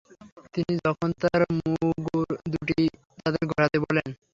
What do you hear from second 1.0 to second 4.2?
তার মুগুর দুটি তাদের ঘোরাতে বলেন।